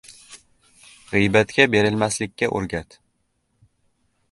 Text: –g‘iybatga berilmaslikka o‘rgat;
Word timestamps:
–g‘iybatga 1.11 1.67
berilmaslikka 1.75 2.51
o‘rgat; 2.61 2.99